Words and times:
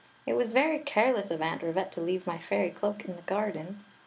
«It 0.25 0.33
was 0.35 0.51
very 0.51 0.79
careless 0.79 1.29
of 1.29 1.43
Aunt 1.43 1.61
Rivette 1.61 1.91
to 1.91 2.01
leave 2.01 2.25
my 2.25 2.39
fairy 2.39 2.71
cloak 2.71 3.05
in 3.05 3.15
the 3.17 3.21
garden. 3.21 3.85